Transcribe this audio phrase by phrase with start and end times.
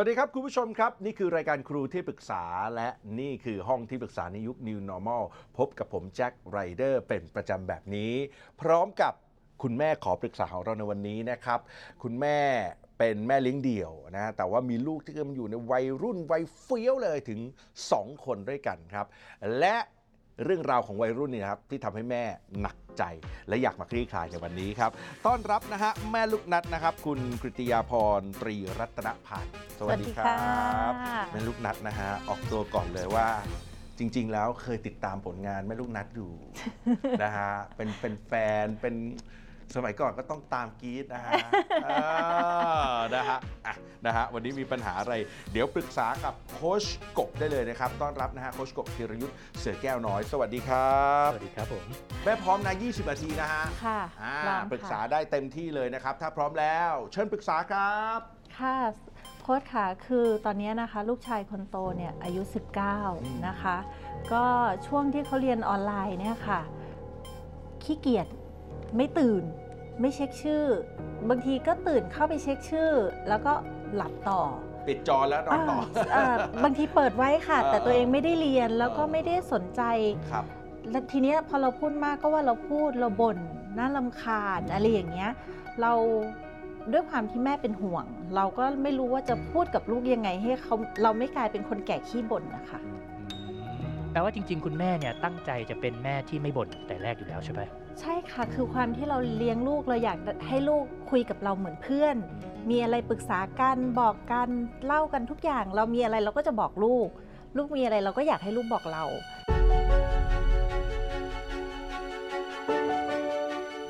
[0.00, 2.42] วัสดีครับคุณผู้ชมครับ นี่คือรายการครูที่ปรึกษา
[2.76, 2.88] และ
[3.20, 5.22] นี่คือห้องที่ปรึกษาในยุค New Normal
[5.58, 8.12] พบกับผมแจ็คไรเดอร์เป็นประจำแบบนี้
[8.60, 9.12] พร้อมกับ
[9.62, 11.60] คุณแม่ขอปรึกษาของเราในวันนี้นะครับ
[12.02, 12.38] คุณแม่
[12.98, 17.40] เป็นแม่เลี้ยงเดี่ยวนะแต่ว่ามีลูกที่กำลังอยู่ในวัยรุ่นวัยเฟี้ยวเลยถึง
[17.82, 19.06] 2 คนด้วยกันครับ
[19.58, 19.76] และ
[20.44, 22.22] เรื่องราวของวัยรุ่นเนี่ยนะครับที่ทำให้แม่
[22.60, 23.02] หนักใจ
[23.48, 24.90] และอยากมาคลี่คลายในวันนี้ครับ
[25.26, 30.48] ต้อนรับนะฮะแม่ลูกนัดนะครับ คุณกฤติยาพรตรีรัตนพันธ์สวัสดีครัสวัสดี
[30.92, 33.28] บค่ะแม่ลูกนัดนะฮะออกตัวก่อนเลยว่า
[33.98, 36.32] จริง ๆ แล้วเคยติดตามผลงานแม่ลูกนัดอยู่
[37.22, 38.32] นะฮะเป็นเป็นแฟ
[38.64, 38.94] นเป็น
[39.76, 41.32] สมัยก่อนก็ต้องตามกรีดนะฮะ
[41.86, 43.74] อ่านะฮะอะ
[44.06, 45.14] นะฮะวันนี้มีปัญหาอะไร
[45.52, 46.84] เดี๋ยวปรึกษากับโค้ช
[47.18, 51.84] กบได้เลยนะครับต้อนรับนะฮะโค้ชกบธีรยุทธ์เสือแก้วน้อย สวัสดีครับสวัสดีครับผม
[52.24, 58.18] แม่พร้อมนะ 20 นาทีนะฮะค่ะอ่าพร้อมปรึกษาค่ะได้เต็มที่เลยนะครับ ถ้าพร้อมแล้ว เชิญปรึกษาครับ
[58.58, 58.76] ค่ะ
[59.42, 62.42] โค้ชค่ะคือตอนนี้นะคะ ลูกชายคนโตเนี่ยอายุ
[62.94, 63.76] 19 นะคะ
[64.32, 64.44] ก็
[64.86, 66.60] ช่วงที่เขาเรียนออนไลน์เนี่ยค่ะ
[67.84, 68.26] ขี้เกียจ
[68.96, 69.42] ไม่ตื่น
[70.00, 70.64] ไม่เช็คชื่อ
[71.28, 72.90] บางทีก็ตื่นเข้าไปเช็คชื่อ
[73.28, 73.52] แล้วก็
[73.94, 74.40] หลับต่อ
[74.86, 79.82] ปิดจอแล้วนอนต่ออ่าอ่าบางทีเปิดไว้ค่ะอ่าแต่ตัวเองไม่ได้เรียนแล้วก็อ่าไม่ได้สนใจ
[80.30, 80.44] ครับ
[80.90, 83.38] แล้วทีเนี้ยพอเราพูดมากก็ว่าเราพูดเราบ่น
[83.78, 85.30] น่าลำคาญอะไรอย่างเงี้ย
[85.80, 85.92] เรา
[86.92, 88.04] ด้วยความที่แม่เป็นห่วง
[88.36, 92.80] เราก็ไม่รู้ว่าจะพูดกับลูกยังไงให้เขาเราไม่กลายเป็นคนแก่ขี้บ่นนะคะ
[94.12, 97.60] แปลว่าจริง ๆ คุณแม่เนี่ยตั้งใจจะเป็นแม่ที่ไม่บ่นแต่แรกอยู่แล้วใช่ไหม
[98.00, 102.16] ใช่ค่ะ คือความที่เราเลี้ยงลูกเราอยากให้ลูกคุยกับเราเหมือนเพื่อน
[102.70, 104.48] มีอะไรปรึกษากันบอกกัน
[104.86, 107.08] เล่ากันทุกอย่าง เรามีอะไรเราก็จะบอกลูก
[107.56, 109.04] ลูกมีอะไรเราก็อยากให้ลูกบอกเรา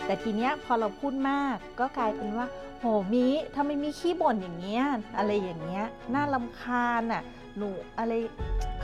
[0.06, 2.46] แต่ทีเนี้ยพอเราพูดมากก็กลายเป็นว่า
[2.80, 3.26] โหมี
[3.56, 4.84] ทำไมมีขี้บ่นอย่างเงี้ย
[5.18, 7.22] อะไรอย่างเงี้ยน่าลำคาญอะ
[7.58, 8.12] หนูอะไร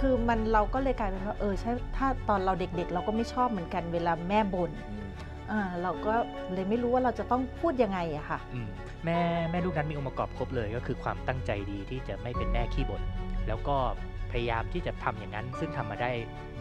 [0.01, 4.71] คือมันเราก็เลยกลายเป็นว่าเออใช่ถ้าตอนเราเด็กๆ เราก็ไม่ชอบเหมือนกันเวลาแม่บ่น
[5.51, 6.15] อ่าเราก็
[6.53, 8.69] เลยไม่รู้ว่าเราจะต้องพูดยังไงอะค่ะอืม
[9.05, 9.19] แม่
[9.51, 13.03] แม่ลูกนั้นมีองค์ประกอบครบเลยก็คือความตั้งใจดีที่จะไม่เป็นแม่ขี้บ่น
[13.49, 13.77] แล้วก็
[14.31, 16.11] พยายามที่จะทำอย่างนั้น ซึ่งทำมาได้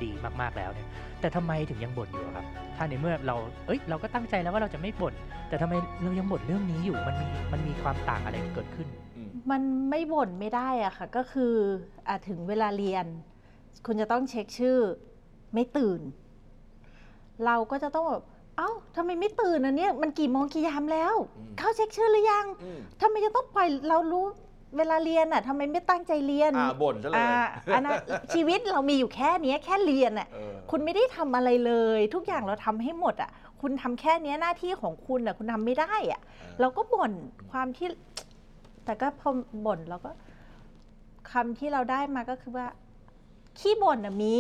[0.04, 0.90] ดีมากๆแล้วเนี่ย
[1.22, 2.46] แต่ทำไมถึงยังบ่นอยู่อะครับ
[2.76, 3.36] ถ้าในเมื่อเรา
[3.68, 5.14] เอ้ยเราก็ตั้งใจแล้วว่าเราจะไม่บ่น
[5.50, 8.88] แต่ทำไมเรายังบ่นเรื่องนี้อยู่มันมีมันมีความต่างอะไรเกิดขึ้น
[9.52, 11.54] มันไม่บ่นไม่ได้อะค่ะ ก็คือ
[12.08, 13.06] อะถึงเวลาเรียน
[13.86, 14.78] คุณจะต้องเช็คชื่อ
[15.54, 16.02] ไม่ตื่น
[17.46, 18.24] เราก็จะต้องแบบ
[18.58, 24.26] เอ้าทำไมไม่ตื่นอันเนี้ยมันกี่โมงกี่ยามแล้วอืมเข้าเช็คชื่อหรือยังอืมทำไมจะต้องปล่อยเรารู้
[24.78, 27.30] เวลาเรียนอะทำไมไม่ตั้งใจเรียนอ่าบ่นซะเลยอ่า
[27.74, 27.98] อันนั้น
[28.34, 33.32] ชีวิตเรามีอยู่แค่เนี้ยแค่เรียนอะเออคุณไม่ได้ทำอะไรเลย ทุกอย่างเราทำให้หมดอะ
[33.62, 36.22] คุณทำแค่เนี้ยหน้าที่ของคุณอะคุณทำไม่ได้อะ
[36.60, 37.14] เราก็บ่น
[37.52, 37.88] ความที่
[38.86, 39.30] แต่ก็พอ
[39.66, 40.12] บ่นเราก็
[41.32, 42.68] คำที่เราได้มาก็คือว่า
[43.60, 44.36] ขี้บ่นอะมี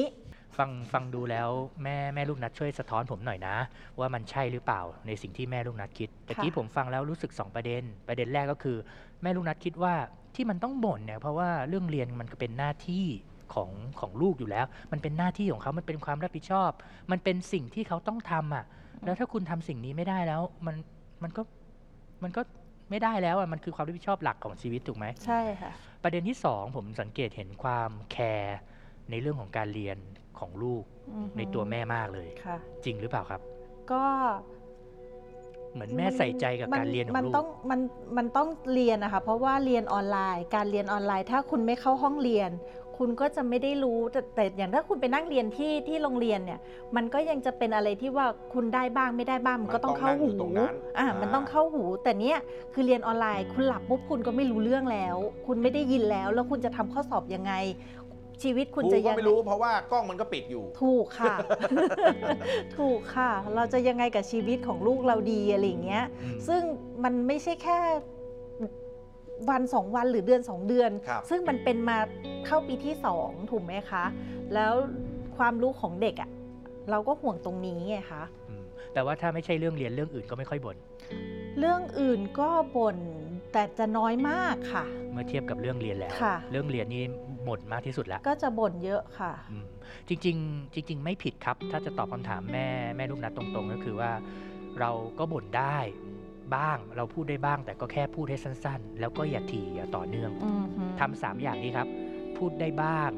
[0.58, 1.50] ฟังฟังดูแล้ว
[1.84, 3.56] แม่แม่ลูกนัดช่วยสะท้อนผมหน่อยนะ
[4.00, 8.78] ว่ามันใช่หรือเปล่าในสิ่งที่แม่ลูกนัดคิดตะกี้ค่ะผมฟังแล้วรู้สึก 2 ประเด็น ประเด็นแรกก็คือ
[9.22, 9.94] แม่ลูกนัดคิดว่า
[10.36, 13.06] ที่มันต้องบ่นเนี่ยเพราะว่าเรื่องเรียนมันก็เป็นหน้าที่
[13.54, 16.72] ของของลูกอยู่แล้ว มันเป็นหน้าที่ของเขา มันเป็นความรับผิดชอบ
[17.12, 18.66] มันเป็นสิ่งที่เขาต้องทำอะ
[19.06, 20.76] แล้วถ้าคุณทำสิ่งนี้ไม่ได้แล้ว มัน
[21.24, 21.42] มันก็
[22.24, 22.42] มันก็
[22.94, 25.72] ไม่ได้แล้วอะมันคือความรับผิดชอบหลักของชีวิตถูกไหมใช่ค่ะ
[26.04, 28.58] ประเด็นที่สองผมสังเกตเห็นความแคร์
[29.10, 29.98] ในเรื่องของการเรียน
[30.40, 33.42] ของลูกอือหือในตัวแม่มากเลยค่ะ จริงหรือเปล่าครับ
[33.92, 34.04] ก็
[35.74, 37.80] เหมือนแม่ใส่ใจกับการเรียนขอมังนลูต้องกมัน
[38.18, 42.50] มันต้องเรียนนะคะเพราะว่าเรียนออนไลน์ การเรียนออนไลน์ ถ้าคุณไม่เข้าห้องเรียน
[42.98, 46.60] คุณก็จะไม่ได้รู้แต่แต่อย่างถ้าคุณไปนั่งเรียนที่ที่โรงเรียนเนี่ย
[46.96, 52.38] มันก็ยังจะเป็นอะไรที่ว่าคุณได้บ้างไม่ได้บ้างมันก็ต้องเข้าหูมันต้องนั่งอยู่ตรงนั้นอ่าอ่ามัมันต้องเข้าหู แต่เนี้ย
[52.74, 55.16] คือเรียนออนไลน์ คุณหลับปุ๊บคุณก็ไม่รู้เรื่องแล้ว
[55.48, 57.54] คุณไม่ได้ยินแล้ว แล้วคุณจะทำข้อสอบยังไง
[58.44, 61.36] ชีวิตคุณครูจะก็ยังไม่รู้เพราะว่ากล้องมันก็ปิดอยู่ ถูกค่ะ
[62.78, 66.62] ถูกค่ะ เราจะยังไงกับชีวิตของลูกเราดีอะไรอย่างเงี้ยอืมซึ่ง
[67.04, 67.80] มันไม่ใช่แค่
[69.50, 71.98] วันสองวันหรือเดือนสองเดือน ครับ ซึ่งมันเป็นมา
[72.46, 74.04] เข้าปีที่สองถูกไหมคะ
[74.54, 74.74] แล้ว
[75.38, 76.30] ความรู้ของเด็กอะ่ะ
[76.92, 78.64] เราก็ห่วงตรงนี้ไงคะ อืม
[78.94, 80.78] แต่ว่าถ้าไม่ใช่เรื่องเรียนเรื่องอื่นก็ไม่ค่อยบ่น
[81.60, 82.98] เรื่องอื่นก็บ่น
[83.54, 87.04] แต่จะน้อยมากค่ะ เมื่อเทียบกับเรื่องเรียนแล้ว ค่ะ เรื่องเรียนนี่
[87.48, 89.66] บ่นมากที่สุดแล้วก็จะบ่นเยอะค่ะ อืม
[90.08, 92.68] จริง ๆ จริง ๆ ไม่ผิดครับ ถ้าจะตอบคำถามแม่
[92.98, 94.12] แม่ลูกนัดตรงๆ ก็คือว่า
[94.80, 95.78] เราก็บ่นได้
[96.56, 101.88] บ้าง เราพูดได้บ้าง แต่ก็แค่พูดให้สั้น ๆ แล้วก็อย่าถี่อย่าต่อเนื่องอือหือทำสามอย่างนี้ครับ
[102.38, 103.12] พูดได้บ้าง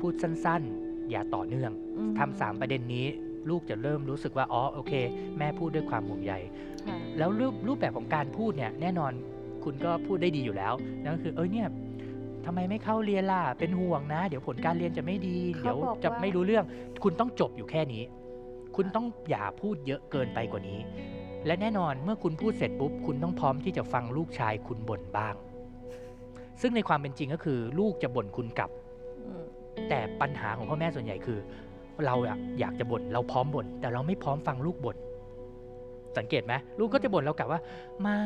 [0.00, 3.06] พูดสั้นๆ อย่าต่อเนื่องอือหือทำสามประเด็นนี้
[3.50, 4.92] ลูกจะเริ่มรู้สึกว่าอ๋อโอเค
[5.38, 6.32] แม่พูดด้วยความห่วงใย
[6.88, 9.12] ค่ะแล้วรูปรูปแบบของการพูดเนี่ยแน่นอน
[9.64, 11.68] คุณก็พูดได้ดีอยู่แล้วนั่นก็คือเอ้ยเนี่ย
[12.46, 16.64] ทำไมไม่เข้าเรียนล่ะ เป็นห่วงนะ เดี๋ยวผลการเรียนจะไม่ดีเขาเดี๋ยวบอกจะว่าไม่รู้เรื่อง
[17.04, 18.02] คุณต้องจบอยู่แค่นี้
[18.76, 20.78] คุณต้องอย่าพูดเยอะเกินไปกว่านี้
[21.46, 25.34] และแน่นอนเมื่อคุณพูดเสร็จปุ๊บ คุณต้องพร้อมที่จะฟังลูกชายคุณบ่นบ้าง
[26.60, 28.70] ซึ่งในความเป็นจริงก็คือ ลูกจะบ่นคุณกลับ
[29.26, 29.44] อืม
[29.88, 31.38] แต่ปัญหาของพ่อแม่ส่วนใหญ่คือ
[32.06, 34.96] เราอะอยากจะบ่นเราพร้อมบ่นแต่เราไม่พร้อมฟังลูกบ่น
[36.18, 37.60] สังเกตไหมลูกก็จะบ่นเรากลับว่า
[38.06, 38.18] ม้า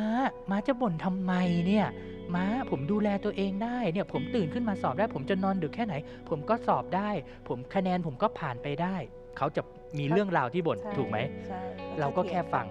[0.50, 1.32] ม้าจะบ่นทำไม
[1.67, 1.87] เนี่ย
[2.35, 5.94] ม้าผมดูแลตัวเองได้เนี่ย ผมตื่นขึ้นมาสอบได้ ผมจะนอนดึกแค่ไหน
[6.29, 7.11] ผมก็สอบได้
[7.49, 8.97] ผมคะแนนผมก็ผ่านไปได้
[9.37, 9.62] เขาจะ
[9.99, 11.19] มีเรื่องราวที่บ่นใช่ถูกไหม
[11.49, 11.62] ใช่
[12.00, 12.67] เราก็แค่ฟัง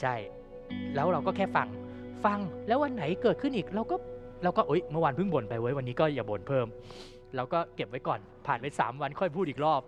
[0.00, 0.14] ใช่
[0.94, 1.68] แล้วเราก็แค่ฟัง
[2.24, 3.96] ฟังแล้ววันไหนเกิดขึ้นอีก เราก็
[4.42, 6.66] เราก็เอ้ยเมื่อวานเพิ่งบ่นไปเว้ยวันนี้ก็อย่าบ่นเพิ่ม
[7.36, 9.82] เราก็เก็บไว้ก่อน ผ่านไป 3 วันค่อยพูดอีกรอบ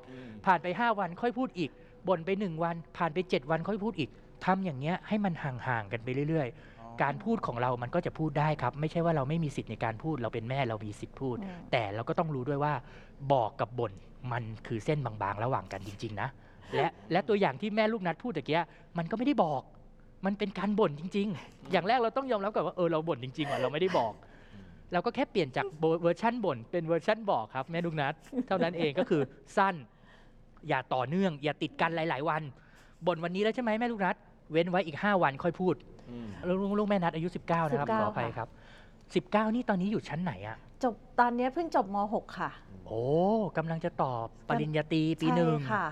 [0.46, 1.70] ผ่านไป 5 วันค่อยพูดอีก
[2.08, 4.10] บ่นไป 1 วัน ผ่านไป 7 วันค่อยพูดอีก
[4.44, 12.72] ทำอย่างเงี้ยให้มันห่างๆกันไปเรื่อย ๆ การพูดของเรามันก็จะพูดได้ครับ ไม่ใช่ว่าเราไม่มีสิทธิ์ในการพูด เราเป็นแม่เรามีสิทธิ์พูดอืมแต่เราก็ต้องรู้ด้วยว่า
[13.32, 13.92] บอกกับบ่น
[14.32, 16.28] มันคือเส้นบางๆ ระหว่างกันจริง ๆ นะ
[16.74, 18.62] และและตัวอย่างที่แม่ลูกนัดพูดตะเกีย
[18.98, 19.62] มันก็ไม่ได้บอก
[20.24, 24.12] มันเป็นการบ่นจริง ๆ อย่างแรกเราต้องยอมรับก่อนว่าเออเราบ่นจริงๆว่ะเราไม่ได้บอก
[24.92, 25.66] เราก็แค่เปลี่ยนจาก
[26.02, 28.14] เวอร์ชันบ่นเป็นเวอร์ชันบอกครับแม่ลูกนัด
[28.46, 29.22] เท่านั้นเองก็คือ
[29.56, 29.74] สั้น
[30.68, 32.42] อย่าต่อเนื่อง อย่าติดกันหลาย ๆ วัน
[33.06, 34.16] บ่นวันนี้แล้วใช่ไหมแม่ลูกนัด
[34.52, 35.74] เว้นไว้อีก 5 วันค่อยพูด
[36.48, 38.48] ลูกลูกแม่นัดอายุ 19 นะครับ19ขออภัยครับ
[39.34, 42.50] 19 นี่ตอนนี้อยู่ชั้นไหนอะจบตอนเนี้ยเพิ่งจบม .6 ค่ะ
[42.86, 43.02] โอ้
[43.56, 44.12] กำลังจะต่อ
[44.48, 45.86] ปริญญาตรีปีหนึ่งใช่ค่ะ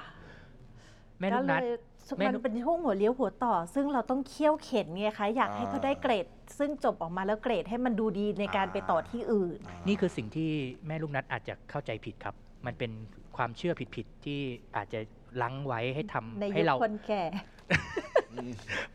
[1.19, 6.27] แม่ลูกนัดเลยแม่มันลูกเป็นช่วงหัวเลี้ยวหัวต่อ ซึ่งเราต้องเคี่ยวเข็นไงคะอยากให้อ่าเขาได้เกรด
[6.59, 10.51] ซึ่งจบออกมาแล้วเกรดให้มันดูดีในการไปต่อที่อื่น นี่คือสิ่งที่
[10.87, 12.35] แม่ลูกนัดอาจจะเข้าใจผิดครับ
[12.67, 12.91] มันเป็น
[13.37, 14.41] ความเชื่อผิดๆที่
[14.77, 15.01] อาจจะ
[15.43, 17.23] ลังไว้ให้ทำในให้ยุคเราคนแก่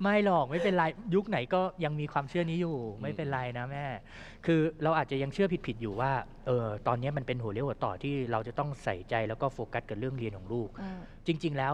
[0.01, 0.83] ไม่หรอกไม่เป็นไร
[1.15, 3.85] ยุคไหนก็ยังมีความเชื่อนี้อยู่ ไม่เป็นไรนะแม่
[4.45, 6.11] คือเราอาจจะยังเชื่อผิดๆอยู่ว่า
[6.47, 11.73] เออตอนนี้มันเป็นหัวเลี้ยวหัวต่อที่เราจะต้องใส่ใจแล้วก็โฟกัสกับเรื่องเรียนของลูกอืมจริง ๆ แล้ว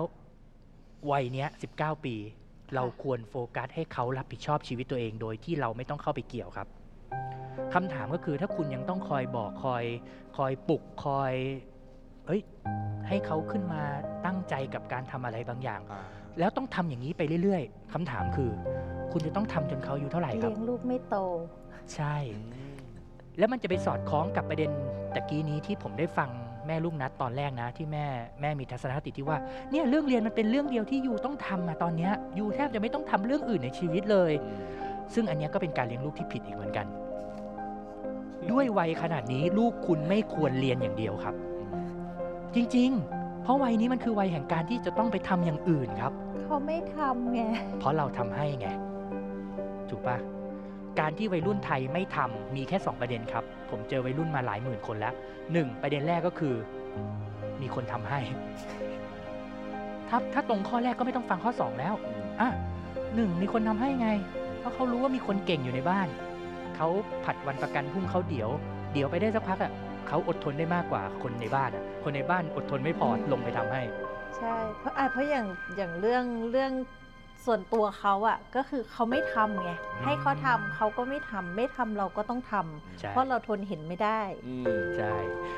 [1.11, 2.15] วัยเนี้ย19ปี
[2.75, 6.67] เราควรโฟกัสให้เขารับผิดชอบชีวิตตัวเองโดยที่เราไม่ต้องเข้าไปเกี่ยวครับ
[7.73, 9.83] คำถามก็คือถ้าคุณยังต้องคอยบอกคอย
[10.37, 11.33] คอยปลุกคอย
[12.27, 12.41] เอ้ย
[13.07, 13.83] ให้เขาขึ้นมา
[14.25, 15.81] ตั้งใจกับการทำอะไรบางอย่าง
[16.39, 18.51] แล้วต้องทำอย่างนี้ไปเรื่อยๆคำถามคือ
[19.11, 21.15] คุณจะต้องทำจนเขาอายู่เท่าไหร่คเลี้รับยงลูกไม่โต
[21.93, 22.15] ใช่
[23.37, 24.71] แล้วมันจะไปสอดคล้องกับประเด็น
[25.13, 26.29] ตะกี้นี้ที่ผมได้ฟัง
[26.67, 28.05] แม่ลูกนัดตอนแรกนะ ที่แม่
[28.41, 29.37] แม่มีทัศนคติที่ว่า
[29.71, 34.31] เนี่ยเรื่องเรียนมันเป็นเรื่องเดียวที่ยูต้องทำมาตอนเนี้ยยูแทบจะไม่ต้องทำเรื่องอื่นในชีวิตเลย
[35.13, 36.87] ซึ่งอันเนี้ยก็เป็นการเลี้ยงลูกที่ผิดอีกเหมือนกัน
[38.51, 41.35] ด้วยวัยขนาดนี้ลูกคุณไม่ควรเรียนอย่างเดียวครับ
[42.55, 46.13] จริง ๆ เพราะวัยนี้มันคือวัยแห่งการที่จะต้องไปทำอย่างอื่นครับ
[46.43, 47.41] เขาไม่ทำไง
[47.79, 48.67] เพราะเราทำให้ไง
[49.89, 50.17] ถูกปะ
[50.99, 55.13] การที่วัยรุ่นไทยไม่ทำมีแค่ 2 ประเด็นครับ ผมเจอวัยรุ่นมาหลายหมื่นคนแล้ว
[55.53, 56.55] หนึ่งประเด็นแรกก็คือ
[57.61, 58.19] มีคนทำให้
[60.09, 61.93] ถ้าถ้าตรงข้อแรกก็ไม่ต้องฟังข้อ 2 แล้ว
[62.41, 62.49] อะ
[63.15, 64.09] หนึ่งมีคนทำให้ไง
[64.59, 66.07] เพราะเขารู้ว่ามีคนเก่งอยู่ในบ้าน
[66.75, 66.87] เขา
[67.25, 68.49] ผัดวันประกันพรุ่งเขาเดี๋ยว
[68.93, 69.71] เดี๋ยวไปได้สักพักอะ
[70.07, 73.81] เขาอดทนได้มากกว่าคนในบ้านอะ คนในบ้านอดทนไม่พอลงไปทำให้
[74.37, 75.45] ใช่ เพราะอะเพราะอย่าง
[75.77, 76.71] อย่างเรื่องเรื่อง
[77.45, 79.71] ส่วนตัวเขาอะก็คือเขาไม่ทำไง
[80.05, 84.21] ให้เขาทำเขาก็ไม่ทำไม่ทำเราก็ต้องทำใช่เพราะเราทนเห็นไม่ได้
[84.97, 85.15] ใช่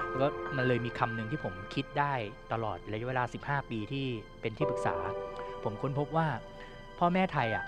[0.10, 2.14] แล้วก็มันเลยมีคำหนึ่งที่ผมคิดได้
[2.54, 4.06] ตลอดระยะเวลา 15 ปีที่
[4.42, 4.96] เป็นที่ปรึกษา
[5.64, 6.28] ผมค้นพบว่า
[7.00, 7.66] พ่อแม่ไทยอะ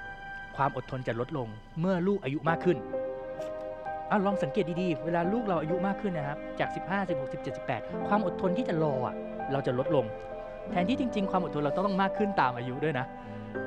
[0.57, 1.47] ความอดทนจะลดลง
[1.79, 2.77] เมื่อลูกอายุมากขึ้น
[4.09, 9.15] อะลองสังเกตดีๆ เวลาลูกเราอายุมากขึ้นนะครับ จาก 15 16 17 18 ความอดทนที่จะรออะ
[9.51, 10.05] เราจะลดลง
[10.71, 13.05] แทนที่จริง ๆ ความอดทนเราต้องมากขึ้นตามอายุด้วยนะ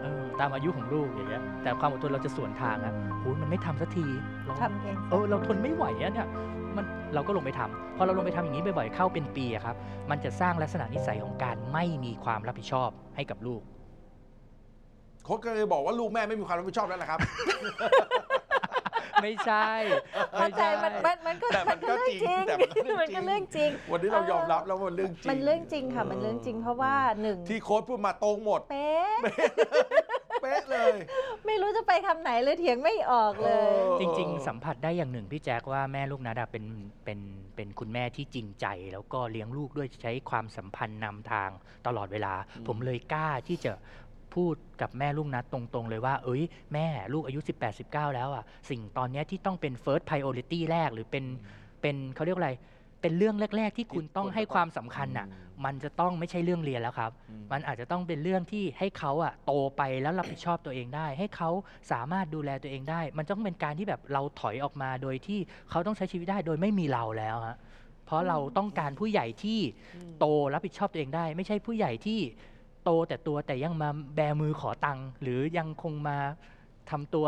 [0.02, 4.06] เออตามอายุของลูกอย่างเงี้ยแต่ความอดทนเราจะสวนทางอะโหมันไม่ทำสักที
[4.44, 6.28] เราทำเองเออเราทนไม่ไหวอะเนี่ย
[6.76, 9.76] มันเราก็ลงไปทำพอเราลงไปทำอย่างนี้บ่อยๆเข้าเป็นปีอะครับ
[10.10, 13.62] มันจะสร้างลักษณะนิสัยของการไม่มีความรับผิดชอบให้กับลูก
[15.24, 17.20] โค้ชก็เลยบอกว่าลูกแม่ไม่มีความรับผิดชอบแล้วล่ะครับ
[19.22, 19.70] ไม่ใช่
[20.34, 29.16] เข้าใจมันมันมันก็แต่มันก็จริงแต่มันก็เรื่องมันจริก็งเรื่องจริง วันนี้เรายอมรับแล้วว่ามันเรื่องจริงมันเรื่องจริงค่ะ มันเรื่องจริงเพราะว่าหนึ่งที่โค้ชพูดมาตรงหมด เป๊ะ
[30.42, 30.94] เป๊ะเลย
[31.46, 36.64] ไม่รู้จะไปคำไหนเลยเถียงไม่ออกเลย เออ จริง ๆ สัมผัสได้อย่างหนึ่งพี่แจ๊คว่าแม่ลูกนัดอะเป็น
[37.04, 37.18] เป็น
[37.56, 41.50] เป็นคุณแม่ที่จริงใจ แล้วก็เลี้ยงลูกด้วยใช้ความสัมพันธ์นำทาง
[41.86, 43.72] ตลอดเวลา อืม ผมเลยกล้าที่จะ
[44.36, 46.42] พูดกับแม่ลูกนัดตรงๆ เลยว่า เอ้ย
[46.74, 51.24] แม่ลูกอายุ 18 19 แล้วอะ สิ่งตอนเนี้ยที่ต้องเป็น first priority แรกหรือเป็น
[51.82, 52.52] เป็นเขาเรียกว่าอะไร
[53.00, 61.50] เป็นเรื่องแรก ๆ ที่คุณที่ต้องควรให้จะต้องความสำคัญอะอืมมันจะต้องไม่ใช่เรื่องเรียนแล้วครับอืมมันอาจจะต้องเป็นเรื่องที่ให้เขาอะโตไปแล้วรับผิดชอบตัวเองได้ ให้เขา
[61.92, 65.38] สามารถดูแลตัวเองได้ มันต้องเป็นการที่แบบเราถอยออกมาโดยที่
[65.70, 67.56] เขาต้องใช้ชีวิตได้โดยไม่มีเราแล้วฮะ
[68.06, 69.60] เพราะเราต้องการผู้ใหญ่ที่
[70.18, 72.20] โตรับผิดชอบตัวเองได้ ไม่ใช่ผู้ใหญ่ที่
[72.84, 76.16] โตแต่ตัวแต่ยังมาแบมือขอตังค์หรือยังคงมา
[76.90, 77.26] ทำตัว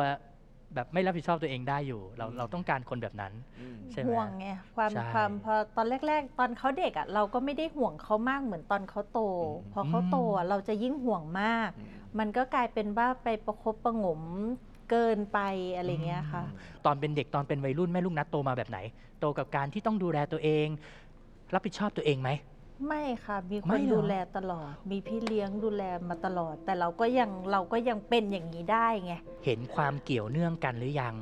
[0.75, 14.23] แบบไม่รับผิดชอบตัวเองได้อยู่ เราอืมเราต้องการคนแบบนั้นอืมใช่ไหมห่วงไงความใช่ความพอตอนแรก ๆ ตอนเขาเด็กอะเราก็ไม่ได้ห่วงเขามากเหมือนตอนเขาโตอืมพอเขาโตอะเราจะยิ่งห่วงมากอืมมันก็กลายเป็นว่าไปประคบประหงม
[14.90, 15.38] เกินไป
[15.76, 16.42] อะไรเงี้ยค่ะ
[16.85, 18.78] ตอนเป็นเด็กตอนเป็นวัยรุ่นแม่ลูกนัดโตมาแบบไหน
[19.21, 20.66] โตกับการที่ต้องดูแลตัวเอง
[21.54, 22.30] รับผิดชอบตัวเองไหม
[22.87, 31.15] ไม่ค่ะ มีคไม่นเหรอ ดูแลตลอด มีพี่เลี้ยงดูแลมาตลอด แต่เราก็ยังเราก็ยังเป็นอย่างนี้ได้ไง เห็นความเกี่ยวเนื่องกันหรือยัง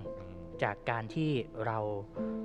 [0.62, 1.30] จากการที่
[1.66, 1.78] เรา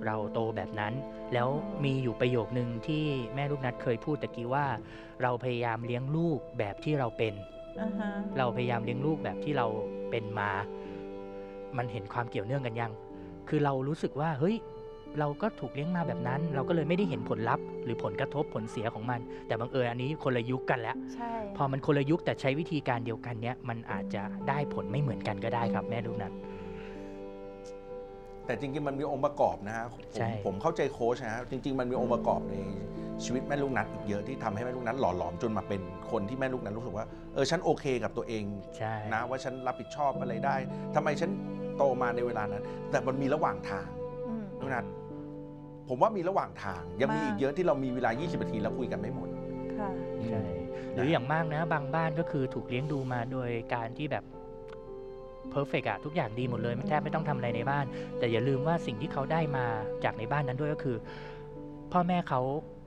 [0.05, 0.93] เราโตแบบนั้น
[1.33, 1.47] แล้ว
[1.83, 3.03] มีอยู่ประโยคนึงที่
[3.35, 4.65] แม่ลูกนัดเคยพูดตะกี้ว่า
[5.21, 7.33] เราพยายามเลี้ยงลูกแบบที่เราเป็น
[7.81, 9.67] อ่าฮะ เราพยายามเลี้ยงลูกแบบที่เรา
[10.11, 10.51] เป็นมา
[11.77, 12.91] มันเห็นความเกี่ยวเนื่องกันยัง
[13.49, 14.55] คือเรารู้สึกว่า เฮ้ย
[15.19, 26.31] เราก็ถูกเลี้ยงมาแบบนั้น เราก็เลยไม่ได้เห็นผลลัพธ์ หรือผลกระทบผลเสียของมัน แต่บังเอิญอันนี้คนละยุคกันแล้วใช่พอมันคนละยุคแต่ใช้วิธีการเดียวกันเนี้ยมันอาจจะได้ผลไม่เหมือนกันก็ได้ครับ แม่ลูกนัด
[28.45, 32.55] แต่จริงๆมันมีองค์ประกอบนะฮะผมใช่ผมเข้าใจโค้ชนะฮะจริง ๆ มันมีองค์ประกอบใน
[33.23, 35.81] ชีวิตแม่ลูกนัดอีกเยอะที่ทำให้แม่ลูกนัดหล่อหลอมจนมาเป็น
[36.11, 38.43] คนที่แม่ลูกนัดรู้สึกว่าเออฉันโอเคกับตัวเอง
[38.77, 40.55] ใช่นะว่าฉันรับผิดชอบอะไรได้
[40.95, 41.29] ทำไมฉัน
[41.77, 43.87] โตมาในเวลานั้น แต่มันมีระหว่างทาง
[44.27, 44.85] อืมลูกนัด
[45.89, 49.29] ผมว่ามีระหว่างทาง ยังมีมากอีกเยอะที่เรามีเวลา 20นาทีแล้วคุยกันไม่หมด
[49.79, 49.89] ค่ะ
[50.27, 50.41] ใช่
[50.93, 54.23] หรืออย่างมากนะ บางบ้านก็คือถูกเลี้ยงดูมาโดยการที่แบบ
[55.51, 57.85] เพอร์เฟกอะทุกอย่างดีหมดเลยไม่แทบไม่ต้องทำอะไรในบ้าน
[58.19, 59.65] แต่อย่าลืมว่าสิ่งที่เขาได้มา
[60.03, 60.97] จากในบ้านนั้นด้วยก็คือ
[61.91, 62.41] พ่อแม่เขา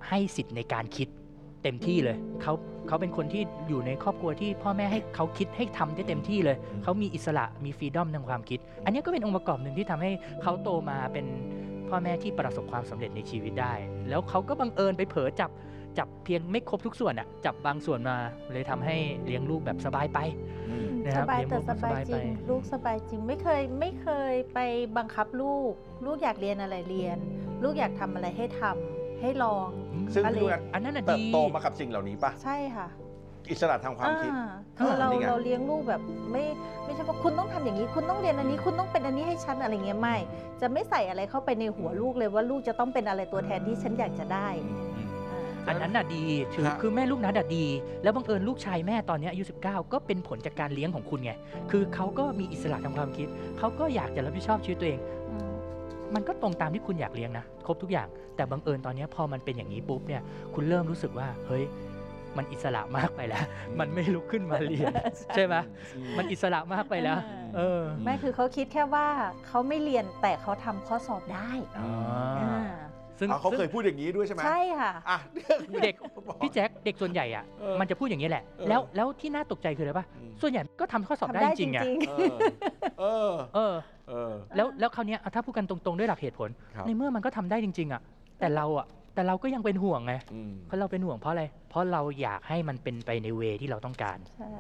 [0.09, 1.09] ให้สิทธิ์ในการคิด
[1.63, 2.53] เต็มที่เลยเขา
[2.89, 10.11] เขาเป็นคนที่อยู่ในครอบครัวที่พ่อแม่ให้เขาคิดให้ทำได้เต็มที่เลยอืมเขามีอิสระมีฟรีดอมทางความคิด อันนี้ก็เป็นองค์ประกอบหนึ่งที่ทำให้
[10.43, 11.27] เขาโตมาเป็น
[11.89, 13.75] พ่อแม่ที่ประสบความสำเร็จในชีวิตได้
[14.09, 15.51] แล้วเขาก็บังเอิญไปเผลอจับ
[15.99, 18.17] จับเพียงไม่ครบทุกส่วนอะจับบางส่วนมา
[18.53, 20.19] เลยทำให้เลี้ยงลูกแบบสบายไป
[20.69, 24.59] อืมนะคสรับบายเลี้ยงแต่ลูกสบายสบายจริงไปลูกสบายจริงไม่เคยไม่เคยไป
[24.99, 25.73] บังคับลูก
[26.07, 27.19] ลูกอยากเรียนอะไรเรียน
[27.63, 29.69] ลูกอยากทำอะไรให้ทำให้ลอง
[30.15, 32.87] ซึ่งอะไรลูกนัดอันนั้นน่ะเติบดีโตมากับสิ่งเหล่านี้ปะใช่ค่ะ
[33.51, 34.47] อิสระทางความคิด อ่า
[34.79, 36.03] คือเรานี่ไง เราเลี้ยงลูกแบบ
[36.33, 36.45] ไม่
[36.85, 40.17] ไม่ใช่ว่าคุณต้องทำอย่างนี้ คุณต้องเรียนอันนี้คุณต้องเป็นอันนี้ให้ฉันอะไรเงี้ยไม่
[40.61, 45.39] จะไม่ใส่อะไรเข้าไปในหัวลูกเลยว่าลูกจะต้องเป็นอะไรตัวแทนที่ฉันอยากจะได้อ่า
[45.69, 46.23] อันนั้นน่ะดี
[46.55, 47.67] ถือครับ คือแม่ลูกนัดอะดี
[48.03, 51.33] แล้วบังเอิญลูกชายแม่ตอนเนี้ยอายุ 19 ก็เป็นผลจากการเลี้ยงของคุณไง
[51.71, 53.29] คือเขาก็มีอิสระทางความคิด
[53.59, 55.01] เขาก็อยากจะรับผิดชอบชีวิตตัวเอง
[55.31, 55.51] อืม
[56.15, 60.23] มันก็ตรงตามที่คุณอยากเลี้ยงนะ ครบทุกอย่าง แต่บังเอิญตอนเนี้ยพอมันเป็นอย่างนี้ปุ๊บเนี่ย
[60.55, 61.65] คุณเริ่มรู้สึกว่า เฮ้ย
[62.37, 63.45] มันอิสระมากไปแล้ว
[63.79, 64.93] มันไม่ลุกขึ้นมาเรียน
[65.35, 65.55] ใช่ไหม
[66.19, 67.19] มันอิสระมากไปแล้ว
[67.57, 69.07] เออ ไม่คือเขาคิดแค่ว่า
[69.47, 71.89] เขาไม่เรียนแต่เขาทำข้อสอบได้อ๋อ
[72.39, 72.61] อ่า
[73.19, 75.19] ซึ่งอ๋อเขาเคยพูดอย่างนี้ด้วยใช่ไหมใช่ค่ะอะ
[75.85, 75.95] เด็ก
[76.43, 82.37] พี่แจ็คเด็กส่วนใหญ่อะเออมันจะพูดอย่างนี้แหละเออแล้วแล้วที่น่าตกใจคืออะไรปะอืมส่วนใหญ่ก็ทำข้อสอบทำได้ได้จจริงๆอะริงเออ
[83.01, 83.75] เออเออ
[84.09, 88.01] เออแล้วแล้วคราวเนี้ยถ้าพูดกันตรงๆด้วยหลักเหตุผลครับในเมื่อมันก็ทำได้จริง ๆอะ
[88.39, 88.87] แต่เราอะ
[89.19, 94.55] แต่เราก็ยังเป็นห่วงไงอืมเพราะเราเป็นห่วงเพราะอะไร เพราะเราอยากให้มันเป็นไปในเวที่เราต้องการๆใช่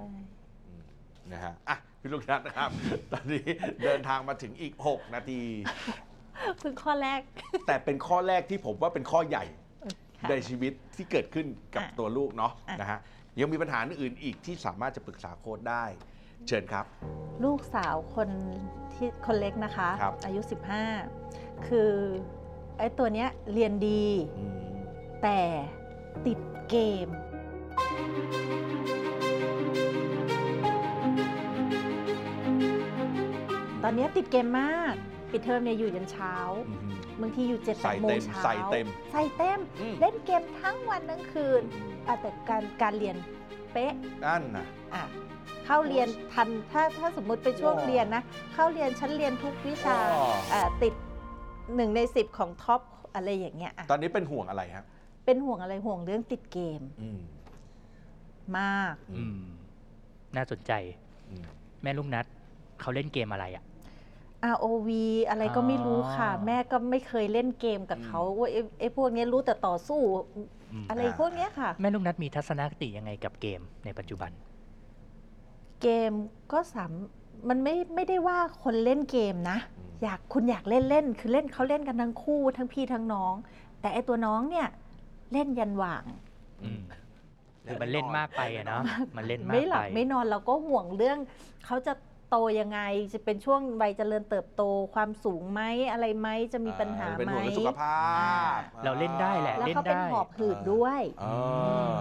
[1.33, 2.71] นะฮะอะพี่ลูกนัดนะครับ
[3.12, 3.47] ตอนนี้
[3.85, 5.43] เดินทางมาถึงอีก 6 นาที
[6.59, 7.21] เพิ่งข้อแรก
[7.67, 9.45] แต่เป็นข้อแรกที่ผมว่าเป็นข้อใหญ่
[10.21, 12.99] ค่ะในชีวิตที่เกิดขึ้นกับอะตัวลูกเนาะอะ นะฮะ
[13.41, 15.85] ยังมีปัญหาอื่นๆอีกที่สามารถจะปรึกษาโค้ดได้
[16.49, 16.85] เชิญครับ
[17.45, 18.29] ลูกสาวคน
[18.95, 20.41] ที่คนเล็กนะคะ ครับ อายุ
[21.05, 21.93] 15 คือ
[22.78, 24.04] ไอ้ตัวเนี้ยเรียนดี
[24.38, 24.76] อืม
[25.23, 25.40] แต่
[26.26, 26.38] ติด
[26.70, 27.08] เกม
[33.82, 34.94] ตอนเนี้ยติดเกมมาก
[35.32, 36.35] ปิดเทอมเนี่ยอยู่ยันเช้า
[36.68, 41.62] อืมบางทีอยู่เจ็ดใส่แปดโมเต็งมเช้า ใส่เต็ม ใส่เต็ม อืม เล่นเกมทั้งวันทั้งคืน
[42.06, 43.16] อะแต่การการเรียน
[43.73, 43.92] เป๊ะ
[44.25, 45.02] นั่นนะ อะ
[45.66, 48.23] เข้าเรียนทันถ้าถ้าสมมุติเป็นช่วงว้าวเรียนนะ
[48.54, 50.94] เข้าเรียนฉันเรียนทุกวิชาว้าวอะติด
[51.77, 52.81] หนึ่งในสิบของท็อป
[53.15, 54.85] อะไรอย่างเงี้ยอะตอนนี้เป็นห่วงอะไรครับ
[55.25, 57.21] เป็นห่วงอะไรห่วงเรื่องติดเกมอืม
[58.59, 59.43] มาก อืม
[60.37, 60.73] น่าสนใจ
[61.31, 61.45] อืม
[61.83, 62.25] แม่ลูกนัด
[62.81, 63.65] เขาเล่นเกมอะไรอะ
[64.55, 64.89] ROV
[65.29, 70.01] อะไรก็ไม่รู้ค่ะ อ๋อ แม่ก็ไม่เคยเล่นเกมกับเขาว่าไอ้ไอ้พวกเนี้ยรู้แต่ต่อสู้
[70.73, 74.31] อืมอะไรอ่า พวกเนี้ยค่ะ แม่ลูกนัดมีทัศนคติยังไงกับเกมในปัจจุบัน
[75.83, 76.13] เกม
[76.53, 76.93] ก็สาม
[77.49, 79.59] มันไม่ไม่ได้ว่าคนเล่นเกมนะ
[79.99, 83.35] อืมอยากคุณอยากเล่นเล่นคือเล่นเขาเล่นกันทั้งคู่ทั้งพี่ทั้งน้อง
[83.81, 84.67] แต่ไอตัวน้องเนี่ย
[85.33, 86.05] เล่นยันหว่าง
[86.62, 86.83] อืม
[87.67, 88.83] คือมันเล่นมากไปอะเนาะ
[89.17, 91.19] มันเล่นมากไม่หลัไปบไม่นอนเราก็ห่วงเรื่อง
[91.67, 91.93] เขาจะ
[92.31, 92.81] โตยังไง
[93.12, 94.62] จะเป็นช่วงวัยเจริญเติบโต
[94.95, 95.62] ความสูงไหม
[95.93, 97.97] อะไรไหมจะมีปัญหาเป็นไหมห่วงเรื่องสุขภา
[98.59, 102.00] พ เราเล่นได้แหละแล้วเล่นเขาเป็นได้หอบหืดด้วยอ่า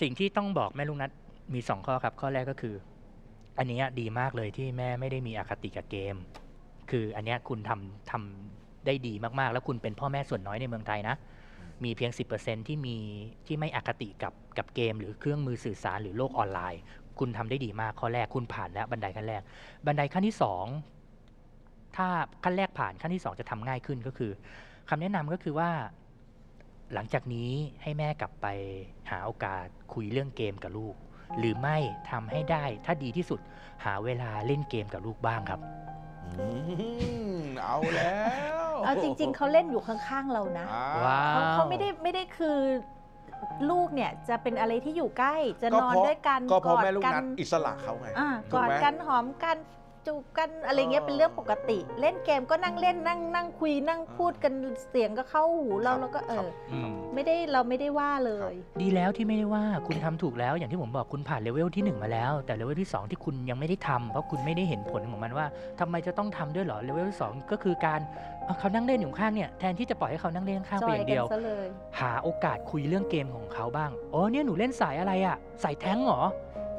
[0.00, 1.10] สิ่งที่ต้องบอกแม่ลูกนัด
[1.54, 2.74] มีสองข้อครับ ข้อแรกก็คือ
[3.58, 6.14] อันนี้ดีมากเลยที่แม่ไม่ได้มีอคติกับเกม
[6.90, 11.16] คืออันนี้คุณทำทำได้ดีมากๆ แล้วคุณเป็นพ่อแม่ส่วนน้อยในเมืองไทยนะ
[11.84, 12.96] มีเพียง 10%ที่มี
[13.46, 16.80] ที่ไม่อคติกับกับเกม หรือเครื่องมือสื่อสารหรือโลกออนไลน์
[17.18, 19.42] คุณทำได้ดีมากข้อแรกคุณผ่านแล้วบันไดขั้นแรก
[19.86, 20.66] บันไดขั้นที่สอง
[21.96, 22.08] ถ้า
[22.44, 24.30] ขั้นแรกผ่านขั้นที่สองจะทำง่ายขึ้นก็คือ
[24.88, 25.70] คำแนะนำก็คือว่า
[26.94, 27.50] หลังจากนี้
[27.82, 28.46] ให้แม่กลับไป
[29.10, 30.94] หาโอกาสคุยเรื่องเกมกับลูก
[31.38, 31.76] หรือไม่
[32.10, 33.40] ทำให้ได้ถ้าดีที่สุด
[33.84, 35.60] หาเวลาเล่นเกมกับลูกบ้างครับ
[36.24, 36.46] อื
[37.32, 38.22] มเอาแล้
[38.68, 42.58] วเอาจริง ๆเขาเล่นอยู่ข้างๆเรานะอ่ว้าวเขาเขาไม่ได้ไม่ได้คือ
[43.70, 49.56] ลูกเนี่ยจะเป็นอะไรที่อยู่ใกล้ จะก็นอนเพราะ ด้วยกันก็เพราะอดแม่ลูกกันัดอิสระเขาไง อ่าถูกกอดไหม กันหอมกัน
[50.06, 54.52] จูบกันอะไรเงี้ยเออเป็นเรื่องปกติ เล่นเกมก็นั่งเล่นนั่งนั่งคุยนั่งพูดกัน
[54.90, 65.46] เสียงก็เข้าหูเราครับแล้วก็เอครับออืมไม่ได้เราไม่ได้ว่าเลย ดีแล้วที่ไม่ได้ว่าคุณทำถูกแล้วอย่างที่ผมบอกคุณผ่านเลเวลที่หนึ่งมาแล้ว แต่เลเวลที่สองที่คุณยังไม่ได้ทำเพราะคุณไม่ได้เห็นผลของมันว่า
[65.80, 68.00] ทำไมจะต้องทำด้วยเหรอเลเวลที่สองก็คือการ
[68.44, 71.66] เอาเขานั่งเล่นอยู่ข้างเนี่ยแทนที่จะปล่อยให้เขานั่งเล่นข้างจไปออยย่างกัเดียวซะเลย
[72.00, 76.22] หาโอกาสคุยเรื่องเกมของเขาบ้างอ๋อเนี่ยหนูเล่นสายอะไรอะสายแท้งเหรอ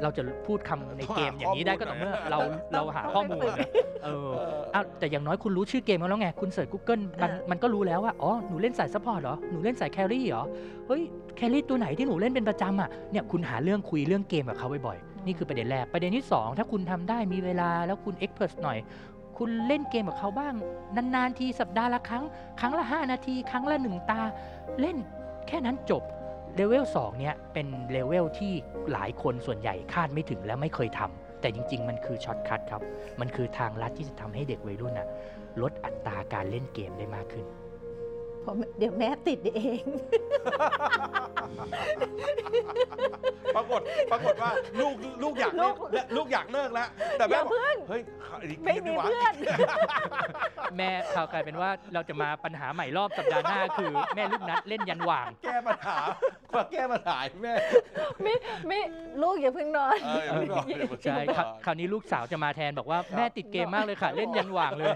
[0.01, 2.39] เราจะพูดคำในเกมอย่างนี้ได้ก็ต่อเมื่อเรา
[2.73, 3.67] เราหาข้อมูลนะ
[4.03, 4.29] เออ
[4.73, 10.43] อ้าวแต่อย่างน้อยคุณรู้ชื่อเกมแล้วไง คุณ search Google มันเออ มันก็รู้แล้วว่า อ๋อ หนูเล่นสาย support เหรอ หนูเล่นสาย carry เหรอ
[10.87, 11.01] เฮ้ย
[11.35, 18.77] carry ตัวไหนที่หนูเล่นเป็นประจำอะ เนี่ยคุณหาเรื่องคุยเรื่องเกมกับเขาบ่อยๆ นี่คือประเด็นแรก ประเด็นที่สองถ้าคุณทำได้มีเวลาแล้วคุณ express หน่อย
[19.37, 20.53] คุณเล่นเกมกับเขาบ้าง
[20.95, 22.23] นานๆทีสัปดาห์ละครั้ง
[22.59, 24.21] ครั้งละ 5 นาที ครั้งละหนึ่งตา
[24.81, 24.97] เล่น
[25.47, 26.03] แค่นั้นจบ
[26.55, 28.53] เลเวล2เนี่ยเป็นเลเวลที่
[28.91, 32.81] หลายคนส่วนใหญ่คาดไม่ถึงและไม่เคยทำแต่จริง ๆ มันคือ shortcut ครับ
[33.19, 35.07] มันคือทางลัดที่จะทำให้เด็กวัยรุ่นน่ะ
[35.61, 37.45] ลดอัตราการเล่นเกมได้มากขึ้น
[38.43, 39.83] เพราะเดี๋ยวแม่ติดเอง
[43.55, 48.01] ปรากฏปรากฏว่าลูกลูกอยากเลิกและลูกอยากเลิกแล้ว แต่แม่อย่าบอกเพิ่ง เฮ้ย
[48.43, 49.33] อีกไม่มีดีวะเพื่อน
[50.77, 55.97] แม่ข่าวกลายเป็นว่าเราจะมาปัญหาใหม่รอบสัปดาห์หน้าคือแม่ลูกนัดเล่นยันหว่าง แก้ปัญหา
[56.53, 57.53] มาแก้ปัญหาให้แม่
[58.23, 58.33] ไม่
[58.67, 58.79] ไม่
[59.21, 64.89] ลูกอย่าเพิ่งนอน เอออย่าเพิ่งนอนอย่าเพิ่งนอนใช่คราวคราวนี้ลูกสาวจะมาแทนบอกว่าแม่ติดเกมมากเลยค่ะ เล่นยันหว่างเลย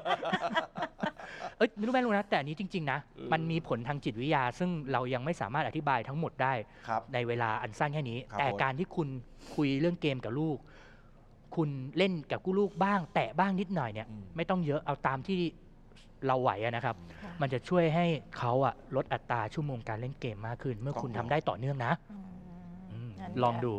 [1.57, 6.53] เอ้ยไม่รู้แม่รู้นะ แต่อันนี้จริง ๆ นะอืมมันมีผลทางจิตวิทยา ซึ่งเรายังไม่สามารถอธิบายทั้งหมดได้
[6.87, 9.07] ครับ ในเวลาอันสั้นแค่นี้ ครับแต่ผม การที่คุณ
[9.55, 10.57] คุยเรื่องเกมกับลูก
[11.55, 15.39] คุณเล่นกับกู้ลูกบ้าง แตะบ้างนิดหน่อยเนี่ย อืม ไม่ต้องเยอะเอาตามที่
[16.27, 18.05] เราไหวอะนะครับ ค่ะมันจะช่วยให้
[18.37, 22.25] เขาอะลดอัตราชั่วโมงการเล่นเกมมากขึ้น เมื่อคุณทำได้ต่อเนื่องนะอืม
[22.91, 23.73] อืมงั้นลองดู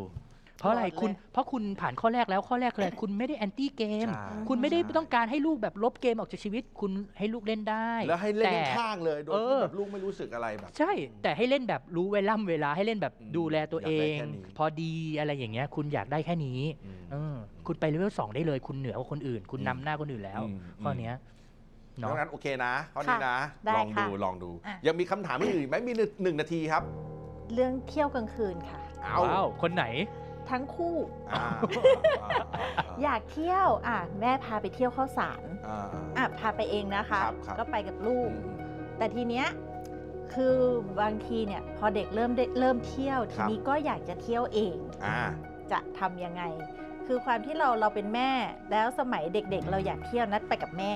[0.59, 10.93] เพราะอะไรโหลดเลยคุณเพราะคุณผ่านข้อแรกแล้วข้อแรกเลยคุณไม่ได้แอนตี้เกมใช่คุณไม่ได้ต้องการให้ลูกแบบลบเกมออกจากชีวิต คุณให้ลูกเล่นได้ แล้วให้เล่นแต่ข้างๆเลยโดยเอที่อแบบลูกไม่รู้สึกอะไรแบบใช่
[11.23, 21.15] แต่ให้เล่นแบบรู้เวล่ำเวลาให้เล่นแบบอืมดูแลตัวเออยากได้งแค่นี้พอดีอะไรอย่างเงี้ย คุณอยากได้แค่นี้อืมเออคุณไปเลเวลสองได้เลยคุณเหนือกว่าคนอื่น คุณอืมนำหน้าคนอื่นแล้วอืมข้อเนี้ย
[21.95, 26.83] ดัเนาะงนั้นโอเคนะข้อนี้นะได้ลองดูค่ะลองดูอะยังมีคำถามอื่นอีกไหมมีหนึ่งหนึ่งนาทีครับ
[27.55, 29.85] เรื่องเที่ยวกลางคืนค่ะ เอาว้าวคนไหน
[30.51, 30.97] ทั้งคู่
[31.33, 31.47] อ่า
[33.03, 35.81] อยากเที่ยวอะแม่พาไปเที่ยวเข้าสารอ่า
[36.17, 38.57] อะพาไปเองนะคะ ครับครับ ก็ไปกับลูกอืม
[38.99, 39.47] แต่ทีเนี้ย
[40.35, 40.57] คือ
[41.01, 45.19] บางทีเนี่ยพอเด็กเริ่มได้เริ่มเที่ยวคทีรับนี้ก็อยากจะเที่ยวเอง อ่า
[45.73, 46.43] จะทำยังไง
[47.07, 48.31] คือความที่เราเราเป็นแม่
[48.71, 50.93] แล้วสมัยเด็กๆ เราอยากเที่ยวนัดไปกับแม่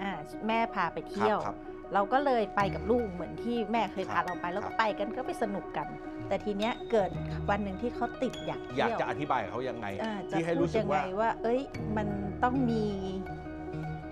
[0.00, 0.10] อ่า
[0.48, 1.56] แม่พาไปเที่ยว ครับ
[1.94, 5.86] เราก็เลยไปกับลูกเหมือนที่แม่เคยครัพาบเราไป แล้วครัก็บไปกันก็ไปสนุกกัน
[6.28, 7.10] แต่ทีเนี้ยเกิด
[7.50, 11.60] วันหนึ่งที่เขาติดอยากอยากเที่ยวจะอธิบายกับเขายังไงอ่าจะที่ให้พูรู้ดสึกยังไงว่าว่า เอ้ย
[11.96, 12.06] มัน
[12.42, 12.84] ต้องมี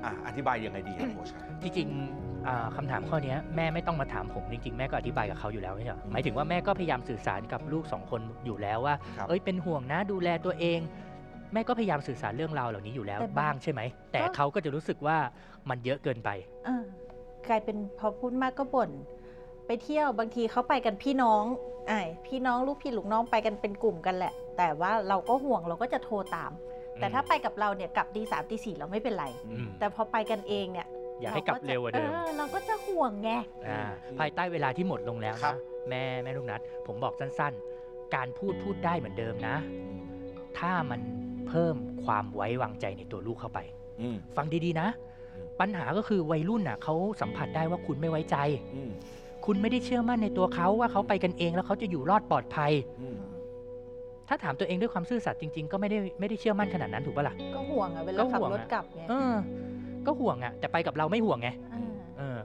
[0.04, 10.80] อะอธิบายยังไงดีครับโค้ชครับจริงๆอ่าคำถามข้อเนี้ยแม่ไม่ต้องมาถามผมจริงๆ แม่ก็อธิบายกับเขาอยู่แล้วไม่ใช่เหรออืมหมายถึงว่าแม่ก็พยายามสื่อสารกับลูกสองคนอยู่แล้วว่าครับเอ้ยเป็นห่วงนะดูแลตัวเอง
[11.52, 13.80] แม่ก็พยายามสื่อสารเรื่องราวเหล่านี้อยู่แล้วแต่บางบ้างใช่ไหม
[14.12, 15.16] แต่ก็เขาก็จะรู้สึกว่า
[15.70, 16.30] มันเยอะเกินไป
[16.68, 16.84] อ่า
[17.48, 18.90] กลายเป็นพอพูดมากก็บ่น
[19.66, 21.44] ไปเที่ยวบางทีเขาไปกันพี่น้อง
[21.88, 26.52] ไอ้พี่น้องลูกพี่ลูกน้องไปกันเป็นกลุ่มกันแหละ แต่ว่าเราก็ห่วงเราก็จะโทรตาม
[27.00, 30.86] แต่ถ้าไปกับเราเนี่ยกลับตีสามตีสี่เราไม่เป็นไร อืม แต่พอไปกันเองเนี่ย
[31.20, 33.30] อยากให้กลับเร็วกว่าเดิม ออเราก็จะห่วงไง
[33.68, 33.80] อ่า
[34.18, 35.56] ภายใต้เวลาที่หมดลงแล้วครันะบ
[35.90, 39.56] แม่แม่ลูกนัด ผมบอกสั้นๆ การพูดพูดได้เหมือนเดิมนะ
[40.58, 41.00] ถ้ามัน
[41.48, 43.58] เพิ่มความไว้วางใจในตัวลูกเข้าไป
[44.00, 45.13] อืม ฟังดีๆนะอืม
[45.60, 48.36] ปัญหาก็คือวัยรุ่นน่ะเขาสัมผัสได้ว่าคุณไม่ไว้ใจ
[48.74, 48.90] อืม
[49.46, 53.16] คุณไม่ได้เชื่อมั่นในตัวเขาว่าเขาไปกันเองแล้วเขาจะอยู่รอดปลอดภัยอืม
[54.28, 59.34] ถ้าถามตัวเองด้วยความซื่อสัตย์จริง ๆ ก็ไม่ได้ไม่ได้เชื่อมั่นขนาดนั้นถูกปะล่ะ ก็ห่วงอะเวก็ลาขับห่วงรถอะกลับไงเออ
[60.06, 61.82] ก็ห่วงอะแต่ไปกับเราไม่ห่วงไงอ่า
[62.18, 62.38] เออ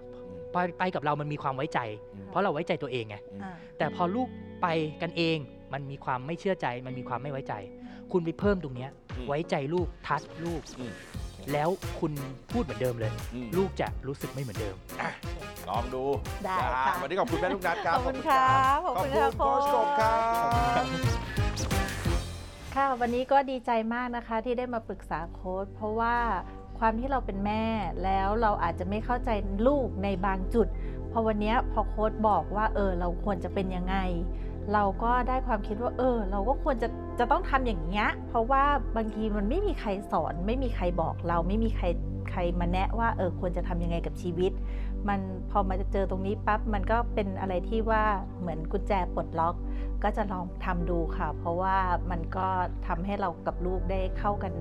[0.52, 1.80] ไปไปกับเรามันมีความไว้ใจ
[2.13, 4.28] อืมเพราะเราไว้ใจตัวเองไงอืมอ่าแต่พอลูก
[4.62, 4.67] ไป
[5.02, 5.38] กันเอง
[5.74, 7.54] มันมีความไม่เชื่อใจ มันมีความไม่ไว้ใจ
[8.12, 10.93] คุณไปเพิ่มตรงเนี้ยอืมไว้ใจลูกทัชลูกอืม
[11.53, 12.12] แล้วคุณ
[12.51, 14.75] พูดเหมือนเดิมเลย อืม ลูกจะรู้สึกไม่เหมือนเดิม
[15.69, 16.03] ลองดู
[16.45, 20.15] ได้นฮค่ะวันนี้ขอบคุณแม่ลูกนัดครับขอบคุณครับขอบขอบคุณคุณค่ะโค้ชกบครั
[20.81, 20.83] บ
[22.75, 26.15] ค่ะวันนี้ก็ดีใจมากนะคะที่ได้มาปรึกษาโค้ชเพราะว่า
[26.79, 27.63] ความที่เราเป็นแม่
[28.03, 29.29] แล้วเราอาจจะไม่เข้าใจ
[29.67, 30.67] ลูกในบางจุด
[31.12, 33.95] พอวันเนี้ยพอโค้ชบอกว่าเออเราควรจะเป็นยังไง
[34.73, 36.88] เราก็ได้ความคิดว่า เออ เราก็ควรจะ
[37.19, 38.63] จะต้องทำอย่างเงี้ย เพราะว่า
[38.97, 41.86] บางทีมันไม่มีใครสอน ไม่มีใครบอกเราไม่มีใคร
[42.32, 44.51] ใครมาแนะว่าเออควรจะทำยังไงกับชีวิต
[45.08, 45.19] มัน
[45.51, 48.03] พอมาเจอตรงนี้ปั๊บมันก็เป็นอะไรที่ว่า
[48.39, 49.55] เหมือนกุญแจปลดล็อก
[50.03, 51.77] ก็จะลองทำดูค่ะ เพราะว่า
[52.12, 52.47] มันก็
[52.88, 54.53] ทำให้เรากับลูกได้เข้ากัน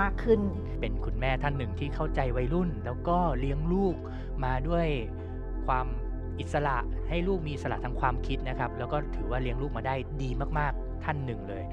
[0.00, 0.40] มากขึ้น
[0.80, 3.96] เป็นคุณแม่ท่านหนึ่งที่เข้าใจวัยรุ่น แล้วก็เลี้ยงลูก
[4.44, 4.86] มาด้วย
[5.66, 5.86] ความ
[6.40, 6.76] อิสระ
[7.08, 11.64] ให้ลูกมีอิสระทางความคิดนะครับ แล้วก็ถือว่าเลี้ยงลูกมาได้ดีมากๆ ท่านหนึ่งเลย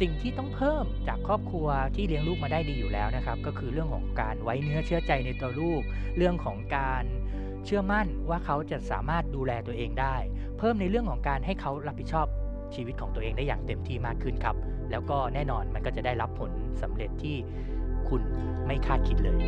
[0.00, 5.82] สิ่งที่ต้องเพิ่มจากครอบครัวที่เลี้ยงลูกมาได้ดีอยู่แล้วนะครับ ก็คือเรื่องของการไว้เนื้อเชื่อใจในตัวลูก
[6.16, 7.04] เรื่องของการ
[7.64, 10.16] เชื่อมั่นว่าเขาจะสามารถดูแลตัวเองได้
[10.58, 12.26] เพิ่มในเรื่องของการให้เขารับผิดชอบ
[12.74, 14.56] ชีวิตของตัวเองได้อย่างเต็มที่มากขึ้นครับ
[14.90, 16.50] แล้วก็แน่นอนมันก็จะได้รับผล
[16.82, 17.36] สำเร็จที่
[18.08, 18.22] คุณ
[18.66, 19.38] ไม่คาดคิดเลย